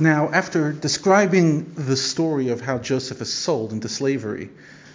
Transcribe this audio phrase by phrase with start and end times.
[0.00, 4.50] Now, after describing the story of how Joseph is sold into slavery,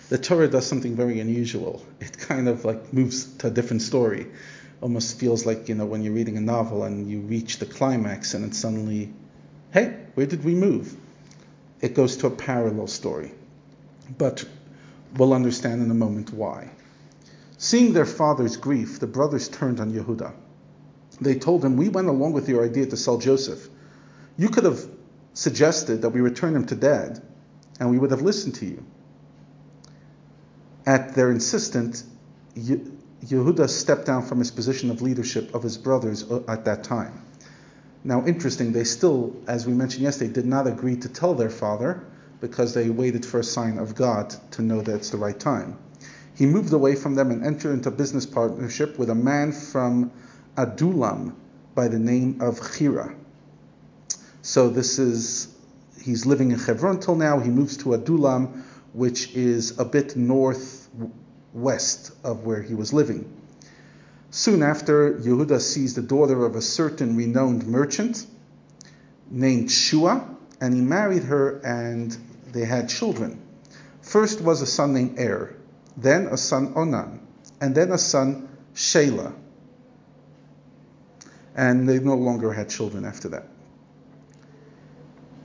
[0.10, 1.86] the Torah does something very unusual.
[2.02, 4.28] It kind of like moves to a different story.
[4.82, 8.34] Almost feels like, you know, when you're reading a novel and you reach the climax
[8.34, 9.14] and it's suddenly,
[9.72, 10.94] hey, where did we move?
[11.80, 13.32] It goes to a parallel story.
[14.18, 14.44] But
[15.16, 16.72] we'll understand in a moment why.
[17.58, 20.34] Seeing their father's grief, the brothers turned on Yehuda.
[21.22, 23.70] They told him, We went along with your idea to sell Joseph.
[24.40, 24.80] You could have
[25.34, 27.22] suggested that we return him to dad,
[27.78, 28.86] and we would have listened to you.
[30.86, 32.06] At their insistence,
[32.56, 37.22] Yehuda stepped down from his position of leadership of his brothers uh, at that time.
[38.06, 42.06] Now, interesting, they still, as we mentioned yesterday, did not agree to tell their father
[42.40, 45.78] because they waited for a sign of God to know that it's the right time.
[46.34, 50.14] He moved away from them and entered into business partnership with a man from
[50.56, 51.36] Adulam
[51.76, 53.19] by the name of Chira.
[54.42, 55.54] So this is,
[56.02, 57.40] he's living in Hebron till now.
[57.40, 63.32] He moves to Adulam, which is a bit northwest of where he was living.
[64.32, 68.26] Soon after, Yehuda sees the daughter of a certain renowned merchant
[69.30, 70.28] named Shua,
[70.62, 72.16] and he married her and
[72.52, 73.42] they had children.
[74.02, 75.56] First was a son named Er,
[75.98, 77.20] then a son Onan,
[77.60, 79.34] and then a son Shelah.
[81.56, 83.48] And they no longer had children after that.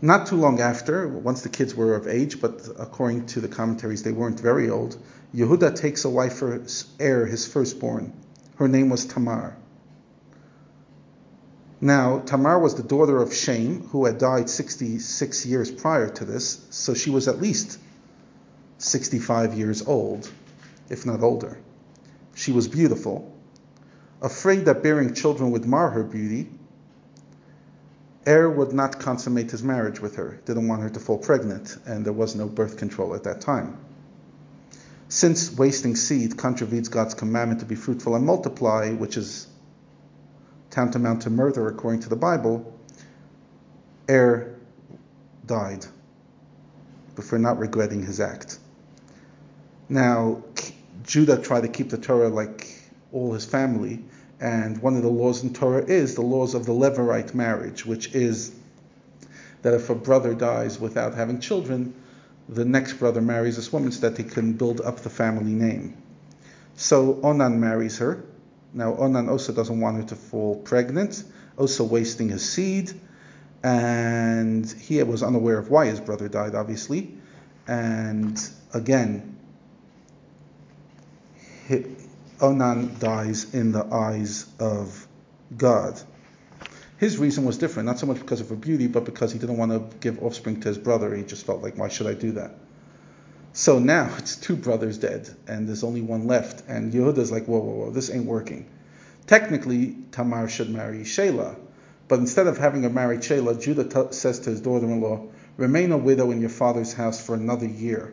[0.05, 4.03] Not too long after, once the kids were of age, but according to the commentaries,
[4.03, 4.99] they weren't very old,
[5.35, 6.61] Yehuda takes a wife for
[7.01, 8.13] Er, his firstborn.
[8.57, 9.57] Her name was Tamar.
[11.81, 16.61] Now, Tamar was the daughter of Shem, who had died 66 years prior to this,
[16.69, 17.79] so she was at least
[18.77, 20.31] 65 years old,
[20.91, 21.57] if not older.
[22.35, 23.35] She was beautiful.
[24.21, 26.51] Afraid that bearing children would mar her beauty,
[28.27, 32.05] Er would not consummate his marriage with her, didn't want her to fall pregnant, and
[32.05, 33.77] there was no birth control at that time.
[35.09, 39.47] Since wasting seed contravenes God's commandment to be fruitful and multiply, which is
[40.71, 42.73] tantamount to murder according to the Bible,
[44.09, 44.55] Er
[45.47, 45.87] died
[47.21, 48.59] for not regretting his act.
[49.89, 50.43] Now,
[51.05, 52.67] Judah tried to keep the Torah like
[53.13, 54.05] all his family,
[54.41, 58.15] and one of the laws in Torah is the laws of the Levirate marriage, which
[58.15, 58.55] is
[59.63, 61.95] that if a brother dies without having children,
[62.49, 65.97] the next brother marries this woman so that he can build up the family name.
[66.77, 68.25] So Onan marries her.
[68.73, 71.25] Now Onan also doesn't want her to fall pregnant,
[71.57, 72.93] also wasting his seed,
[73.63, 77.17] and he was unaware of why his brother died, obviously.
[77.67, 78.39] And
[78.75, 79.37] again,
[82.41, 85.07] Onan dies in the eyes of
[85.57, 86.01] God.
[86.97, 89.57] His reason was different, not so much because of her beauty, but because he didn't
[89.57, 91.15] want to give offspring to his brother.
[91.15, 92.55] He just felt like, why should I do that?
[93.53, 96.65] So now it's two brothers dead, and there's only one left.
[96.69, 98.69] And Yehuda's like, whoa, whoa, whoa, this ain't working.
[99.27, 101.57] Technically, Tamar should marry Shelah,
[102.09, 105.97] but instead of having her marry Shelah, Judah t- says to his daughter-in-law, remain a
[105.97, 108.13] widow in your father's house for another year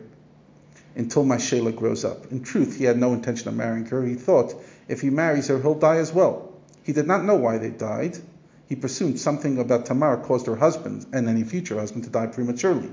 [0.94, 2.30] until my Shelah grows up.
[2.30, 4.04] In truth, he had no intention of marrying her.
[4.04, 4.54] He thought
[4.88, 6.52] if he marries her, he'll die as well.
[6.82, 8.18] He did not know why they died.
[8.68, 12.90] He presumed something about Tamar caused her husband and any future husband to die prematurely.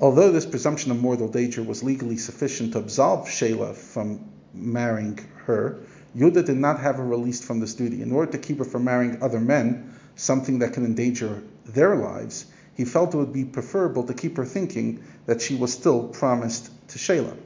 [0.00, 4.20] Although this presumption of mortal danger was legally sufficient to absolve Shelah from
[4.54, 5.80] marrying her,
[6.16, 8.02] Yudah did not have her released from this duty.
[8.02, 12.46] In order to keep her from marrying other men, something that can endanger their lives,
[12.80, 16.70] he felt it would be preferable to keep her thinking that she was still promised
[16.88, 17.36] to Shelah.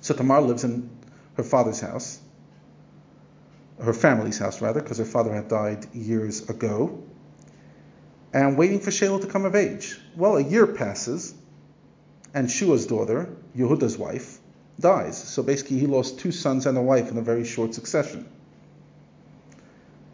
[0.00, 0.88] So Tamar lives in
[1.34, 2.18] her father's house,
[3.78, 7.02] her family's house rather, because her father had died years ago,
[8.32, 10.00] and waiting for Shelah to come of age.
[10.16, 11.34] Well, a year passes,
[12.32, 14.38] and Shua's daughter, Yehuda's wife,
[14.80, 15.22] dies.
[15.22, 18.26] So basically, he lost two sons and a wife in a very short succession.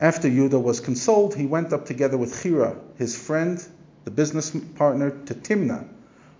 [0.00, 3.64] After Yehuda was consoled, he went up together with Chira, his friend,
[4.04, 5.86] the business partner to Timna,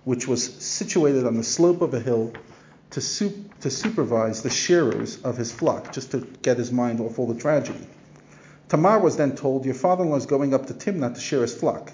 [0.05, 2.32] which was situated on the slope of a hill
[2.91, 7.19] to, sup- to supervise the shearers of his flock, just to get his mind off
[7.19, 7.87] all the tragedy.
[8.69, 11.43] Tamar was then told, Your father in law is going up to Timna to shear
[11.43, 11.93] his flock.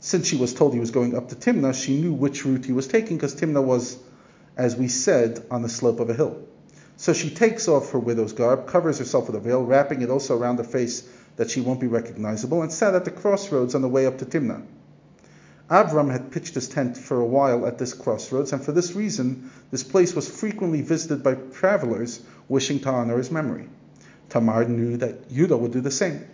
[0.00, 2.72] Since she was told he was going up to Timna, she knew which route he
[2.72, 3.98] was taking because Timna was,
[4.56, 6.42] as we said, on the slope of a hill.
[6.96, 10.36] So she takes off her widow's garb, covers herself with a veil, wrapping it also
[10.36, 13.88] around her face that she won't be recognizable, and sat at the crossroads on the
[13.88, 14.62] way up to Timnah.
[15.70, 19.50] Avram had pitched his tent for a while at this crossroads, and for this reason,
[19.70, 23.68] this place was frequently visited by travelers wishing to honor his memory.
[24.28, 26.24] Tamar knew that Yudah would do the same.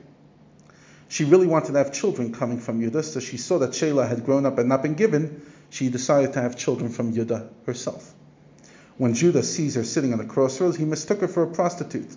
[1.09, 4.25] She really wanted to have children coming from Yudah, so she saw that Shelah had
[4.25, 5.43] grown up and not been given.
[5.71, 8.15] She decided to have children from Yudah herself.
[8.97, 12.17] When Judah sees her sitting on the crossroads, he mistook her for a prostitute.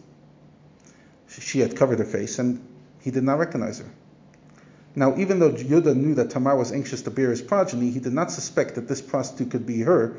[1.28, 2.62] She had covered her face, and
[3.02, 3.90] he did not recognize her.
[4.96, 8.14] Now, even though Judah knew that Tamar was anxious to bear his progeny, he did
[8.14, 10.18] not suspect that this prostitute could be her,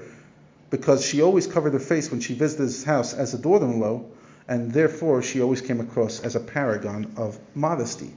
[0.71, 4.03] because she always covered her face when she visited his house as a daughter-in-law,
[4.49, 8.11] and therefore she always came across as a paragon of modesty.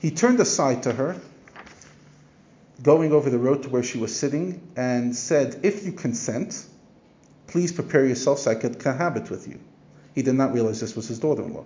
[0.00, 1.16] He turned aside to her,
[2.80, 6.64] going over the road to where she was sitting, and said, If you consent,
[7.48, 9.58] please prepare yourself so I could cohabit with you.
[10.14, 11.64] He did not realize this was his daughter in law.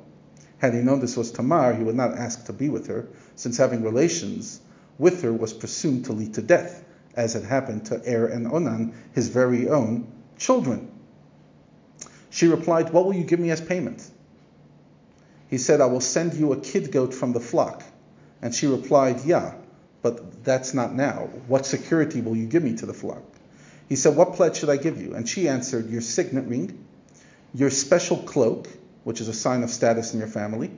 [0.63, 3.57] Had he known this was Tamar, he would not ask to be with her, since
[3.57, 4.61] having relations
[4.97, 6.85] with her was presumed to lead to death,
[7.17, 10.07] as had happened to Er and Onan, his very own
[10.39, 10.89] children.
[12.31, 14.09] She replied, What will you give me as payment?
[15.51, 17.83] He said, I will send you a kid goat from the flock.
[18.41, 19.55] And she replied, Yeah,
[20.01, 21.29] but that's not now.
[21.49, 23.25] What security will you give me to the flock?
[23.89, 25.17] He said, What pledge should I give you?
[25.17, 26.87] And she answered, Your signet ring,
[27.53, 28.69] your special cloak,
[29.05, 30.71] which is a sign of status in your family,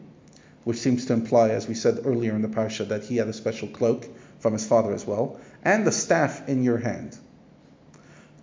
[0.65, 3.33] which seems to imply, as we said earlier in the parsha, that he had a
[3.33, 7.17] special cloak from his father as well, and the staff in your hand.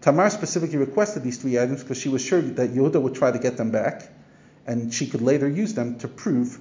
[0.01, 3.39] Tamar specifically requested these three items because she was sure that Yehuda would try to
[3.39, 4.09] get them back,
[4.65, 6.59] and she could later use them to prove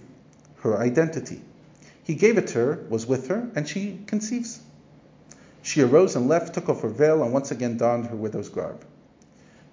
[0.62, 1.40] her identity.
[2.02, 4.60] He gave it to her, was with her, and she conceives.
[5.62, 8.84] She arose and left, took off her veil, and once again donned her widow's garb.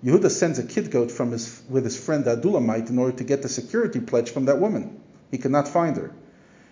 [0.04, 3.42] Yehuda sends a kid goat from his, with his friend Adulamite in order to get
[3.42, 5.00] the security pledge from that woman.
[5.32, 6.12] He cannot find her.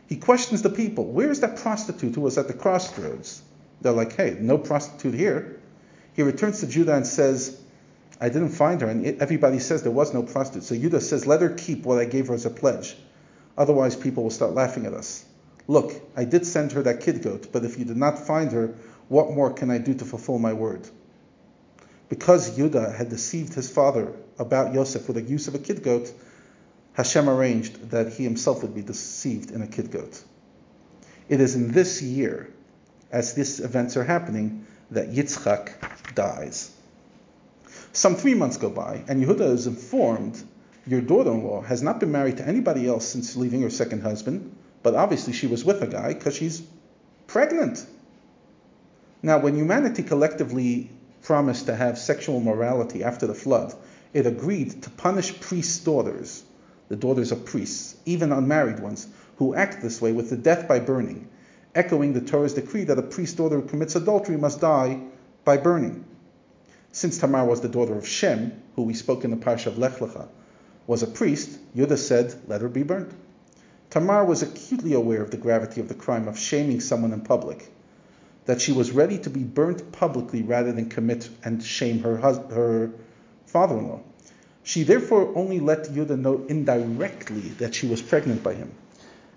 [0.07, 3.41] He questions the people, Where is that prostitute who was at the crossroads?
[3.81, 5.59] They're like, Hey, no prostitute here.
[6.13, 7.59] He returns to Judah and says,
[8.21, 8.87] I didn't find her.
[8.87, 10.63] And everybody says there was no prostitute.
[10.63, 12.95] So Judah says, Let her keep what I gave her as a pledge.
[13.57, 15.25] Otherwise, people will start laughing at us.
[15.67, 18.75] Look, I did send her that kid goat, but if you did not find her,
[19.07, 20.87] what more can I do to fulfill my word?
[22.09, 26.11] Because Judah had deceived his father about Yosef with the use of a kid goat,
[26.93, 30.21] Hashem arranged that he himself would be deceived in a kid goat.
[31.27, 32.49] It is in this year,
[33.11, 36.71] as these events are happening, that Yitzchak dies.
[37.91, 40.41] Some three months go by, and Yehuda is informed
[40.87, 44.01] your daughter in law has not been married to anybody else since leaving her second
[44.01, 46.61] husband, but obviously she was with a guy because she's
[47.25, 47.83] pregnant.
[49.23, 50.91] Now, when humanity collectively
[51.25, 53.73] promised to have sexual morality after the flood,
[54.13, 56.43] it agreed to punish priests' daughters,
[56.87, 59.07] the daughters of priests, even unmarried ones,
[59.37, 61.27] who act this way with the death by burning,
[61.73, 65.01] echoing the Torah's decree that a priest's daughter who commits adultery must die
[65.43, 66.05] by burning.
[66.91, 69.97] Since Tamar was the daughter of Shem, who we spoke in the Parsha of Lech
[69.97, 70.27] Lecha,
[70.85, 73.11] was a priest, Yudah said, let her be burnt.
[73.89, 77.71] Tamar was acutely aware of the gravity of the crime of shaming someone in public
[78.45, 82.91] that she was ready to be burnt publicly rather than commit and shame her, her
[83.47, 84.01] father-in-law.
[84.63, 88.71] She therefore only let Yudah know indirectly that she was pregnant by him.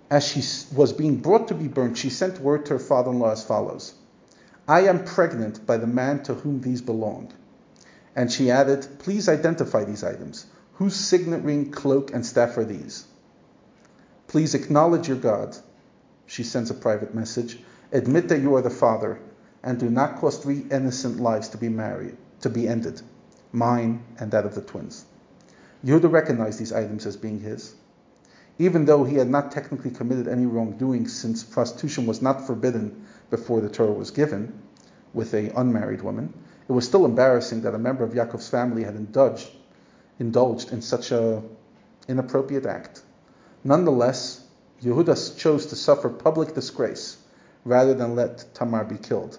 [0.09, 0.41] As she
[0.75, 3.93] was being brought to be burnt, she sent word to her father-in-law as follows:
[4.67, 7.31] "I am pregnant by the man to whom these belong."
[8.15, 10.45] And she added, "Please identify these items.
[10.73, 13.05] Whose signet ring, cloak, and staff are these?
[14.27, 15.57] Please acknowledge your God."
[16.25, 17.59] She sends a private message
[17.91, 19.17] Admit that you are the father,
[19.63, 23.01] and do not cause three innocent lives to be married, to be ended,
[23.51, 25.05] mine and that of the twins.
[25.83, 27.73] Yehuda recognized these items as being his.
[28.59, 33.59] Even though he had not technically committed any wrongdoing, since prostitution was not forbidden before
[33.59, 34.53] the Torah was given
[35.15, 36.31] with an unmarried woman,
[36.67, 39.49] it was still embarrassing that a member of Yaakov's family had indulged,
[40.19, 41.41] indulged in such an
[42.07, 43.01] inappropriate act.
[43.63, 44.45] Nonetheless,
[44.79, 47.17] Yehuda chose to suffer public disgrace
[47.65, 49.37] rather than let Tamar be killed.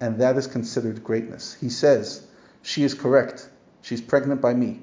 [0.00, 1.56] And that is considered greatness.
[1.60, 2.26] He says,
[2.62, 3.48] She is correct.
[3.82, 4.82] She's pregnant by me.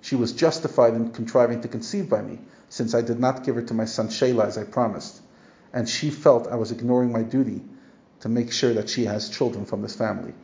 [0.00, 3.62] She was justified in contriving to conceive by me, since I did not give her
[3.62, 5.20] to my son Shelah as I promised.
[5.72, 7.62] And she felt I was ignoring my duty
[8.20, 10.34] to make sure that she has children from this family.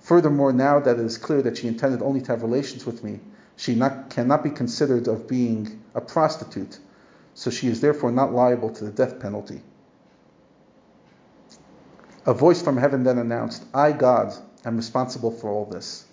[0.00, 3.20] Furthermore, now that it is clear that she intended only to have relations with me,
[3.56, 6.78] she not, cannot be considered of being a prostitute,
[7.34, 9.62] so she is therefore not liable to the death penalty.
[12.26, 14.34] A voice from heaven then announced, I, God,
[14.66, 16.04] am responsible for all this.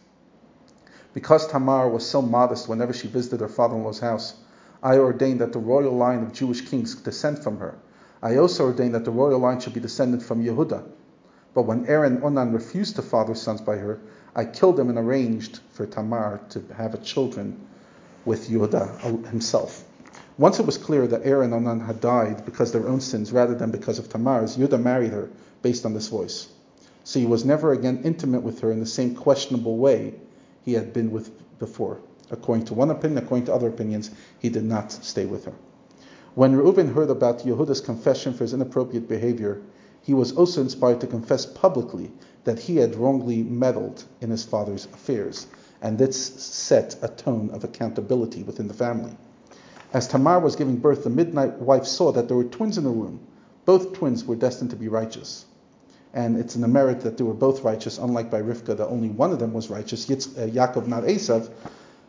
[1.13, 4.35] Because Tamar was so modest whenever she visited her father in law's house,
[4.81, 7.75] I ordained that the royal line of Jewish kings descend from her.
[8.23, 10.83] I also ordained that the royal line should be descended from Yehuda.
[11.53, 13.99] But when Aaron and Onan refused to father sons by her,
[14.33, 17.59] I killed them and arranged for Tamar to have children
[18.23, 19.83] with Yehuda uh, himself.
[20.37, 23.33] Once it was clear that Aaron and Onan had died because of their own sins
[23.33, 25.29] rather than because of Tamar's, Yehuda married her
[25.67, 26.47] based on this voice.
[27.03, 30.13] So he was never again intimate with her in the same questionable way
[30.63, 32.00] he had been with before.
[32.31, 35.51] According to one opinion, according to other opinions, he did not stay with her.
[36.36, 39.62] When Reuven heard about Yehuda's confession for his inappropriate behavior,
[40.01, 42.13] he was also inspired to confess publicly
[42.45, 45.47] that he had wrongly meddled in his father's affairs,
[45.81, 49.17] and this set a tone of accountability within the family.
[49.91, 52.91] As Tamar was giving birth, the midnight wife saw that there were twins in the
[52.91, 53.19] womb.
[53.65, 55.43] Both twins were destined to be righteous.
[56.13, 59.09] And it's in the merit that they were both righteous, unlike by Rivka, that only
[59.09, 61.49] one of them was righteous, Yitz, uh, Yaakov, not Esav,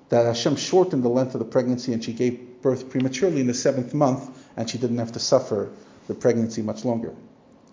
[0.09, 3.55] that Hashem shortened the length of the pregnancy and she gave birth prematurely in the
[3.55, 5.71] seventh month, and she didn't have to suffer
[6.07, 7.13] the pregnancy much longer.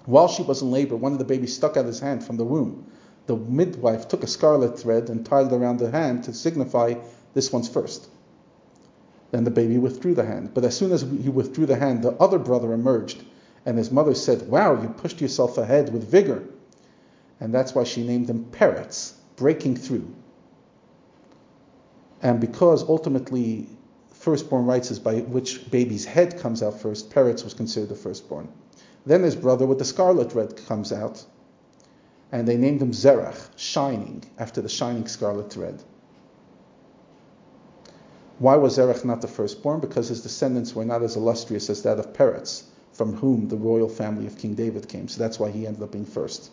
[0.05, 2.43] While she was in labor, one of the babies stuck out his hand from the
[2.43, 2.85] womb.
[3.25, 6.95] The midwife took a scarlet thread and tied it around the hand to signify
[7.33, 8.07] this one's first.
[9.31, 10.53] Then the baby withdrew the hand.
[10.53, 13.23] But as soon as he withdrew the hand, the other brother emerged,
[13.65, 16.43] and his mother said, Wow, you pushed yourself ahead with vigor.
[17.39, 20.13] And that's why she named him Peretz, breaking through.
[22.21, 23.67] And because ultimately
[24.09, 28.47] firstborn rights is by which baby's head comes out first, Peretz was considered the firstborn.
[29.05, 31.23] Then his brother with the scarlet thread comes out,
[32.31, 35.83] and they named him Zerach, shining, after the shining scarlet thread.
[38.39, 39.79] Why was Zerach not the firstborn?
[39.79, 42.63] Because his descendants were not as illustrious as that of Peretz,
[42.95, 45.07] from whom the royal family of King David came.
[45.09, 46.49] So that's why he ended up being first.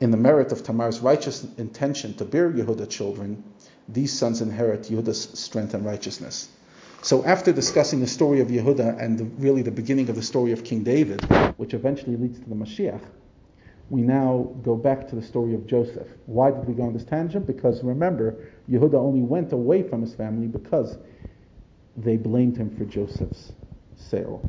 [0.00, 3.44] In the merit of Tamar's righteous intention to bear Yehuda children,
[3.88, 6.48] these sons inherit Yehuda's strength and righteousness.
[7.02, 10.52] So after discussing the story of Yehuda and the, really the beginning of the story
[10.52, 11.22] of King David,
[11.58, 13.02] which eventually leads to the Mashiach,
[13.90, 16.08] we now go back to the story of Joseph.
[16.24, 17.46] Why did we go on this tangent?
[17.46, 18.34] Because remember,
[18.70, 20.96] Yehuda only went away from his family because
[21.94, 23.52] they blamed him for Joseph's
[23.96, 24.42] sale.